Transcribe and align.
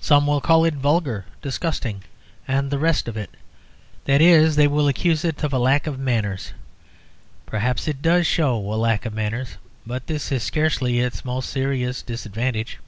Some 0.00 0.26
will 0.26 0.40
call 0.40 0.64
it 0.64 0.72
vulgar, 0.72 1.26
disgusting, 1.42 2.02
and 2.48 2.70
the 2.70 2.78
rest 2.78 3.06
of 3.06 3.18
it; 3.18 3.28
that 4.06 4.22
is, 4.22 4.56
they 4.56 4.66
will 4.66 4.88
accuse 4.88 5.26
it 5.26 5.42
of 5.44 5.52
a 5.52 5.58
lack 5.58 5.86
of 5.86 5.98
manners. 5.98 6.52
Perhaps 7.44 7.86
it 7.86 8.00
does 8.00 8.26
show 8.26 8.56
a 8.56 8.76
lack 8.76 9.04
of 9.04 9.12
manners; 9.12 9.58
but 9.86 10.06
this 10.06 10.32
is 10.32 10.42
scarcely 10.42 11.00
its 11.00 11.22
most 11.22 11.50
serious 11.50 12.00
disadvantage. 12.00 12.78